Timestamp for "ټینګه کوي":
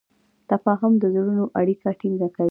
1.99-2.39